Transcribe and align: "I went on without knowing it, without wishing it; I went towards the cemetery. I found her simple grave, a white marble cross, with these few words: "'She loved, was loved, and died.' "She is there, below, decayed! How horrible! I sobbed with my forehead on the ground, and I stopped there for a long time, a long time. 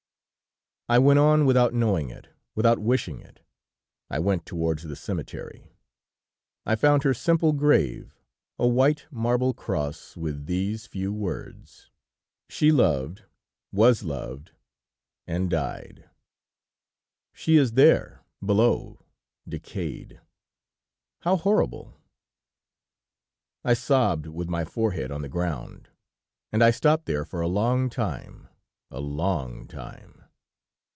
"I 0.89 0.99
went 0.99 1.19
on 1.19 1.45
without 1.45 1.73
knowing 1.73 2.09
it, 2.09 2.27
without 2.53 2.77
wishing 2.77 3.21
it; 3.21 3.39
I 4.09 4.19
went 4.19 4.45
towards 4.45 4.83
the 4.83 4.97
cemetery. 4.97 5.71
I 6.65 6.75
found 6.75 7.03
her 7.03 7.13
simple 7.13 7.53
grave, 7.53 8.13
a 8.59 8.67
white 8.67 9.05
marble 9.09 9.53
cross, 9.53 10.17
with 10.17 10.47
these 10.47 10.87
few 10.87 11.13
words: 11.13 11.91
"'She 12.49 12.73
loved, 12.73 13.23
was 13.71 14.03
loved, 14.03 14.51
and 15.25 15.49
died.' 15.49 16.09
"She 17.31 17.55
is 17.55 17.73
there, 17.73 18.25
below, 18.45 19.05
decayed! 19.47 20.19
How 21.21 21.37
horrible! 21.37 21.93
I 23.63 23.75
sobbed 23.75 24.27
with 24.27 24.49
my 24.49 24.65
forehead 24.65 25.09
on 25.09 25.21
the 25.21 25.29
ground, 25.29 25.87
and 26.51 26.61
I 26.61 26.71
stopped 26.71 27.05
there 27.05 27.23
for 27.23 27.39
a 27.39 27.47
long 27.47 27.89
time, 27.89 28.49
a 28.89 28.99
long 28.99 29.69
time. 29.69 30.17